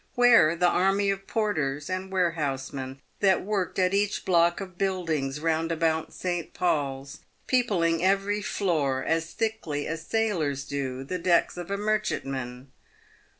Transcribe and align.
—where 0.15 0.55
the 0.55 0.67
army 0.67 1.11
of 1.11 1.27
porters 1.27 1.87
and 1.87 2.11
ware 2.11 2.31
housemen 2.31 2.99
that 3.19 3.45
worked 3.45 3.77
at 3.77 3.93
each 3.93 4.25
block 4.25 4.59
of 4.59 4.75
buildings 4.75 5.39
round 5.39 5.71
about 5.71 6.11
St. 6.11 6.55
Paul's, 6.55 7.19
peopling 7.45 8.03
every 8.03 8.41
floor 8.41 9.03
as 9.03 9.29
thickly 9.33 9.85
as 9.85 10.01
sailors 10.03 10.65
do 10.65 11.03
the 11.03 11.19
decks 11.19 11.55
of 11.55 11.69
a 11.69 11.77
merchantman 11.77 12.71